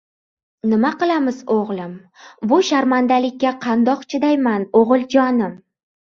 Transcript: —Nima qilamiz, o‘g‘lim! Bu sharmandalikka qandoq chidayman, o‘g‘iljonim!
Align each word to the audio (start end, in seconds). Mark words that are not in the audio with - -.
—Nima 0.69 0.89
qilamiz, 1.01 1.41
o‘g‘lim! 1.55 1.91
Bu 2.51 2.57
sharmandalikka 2.69 3.51
qandoq 3.65 4.01
chidayman, 4.15 4.65
o‘g‘iljonim! 4.81 5.53